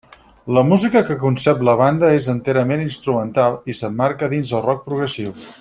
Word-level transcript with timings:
La 0.57 0.61
música 0.69 1.01
que 1.09 1.17
concep 1.23 1.61
la 1.69 1.75
banda 1.83 2.09
és 2.21 2.31
enterament 2.35 2.83
instrumental, 2.89 3.61
i 3.75 3.79
s'emmarca 3.81 4.35
dins 4.37 4.55
del 4.57 4.69
rock 4.71 4.87
progressiu. 4.93 5.41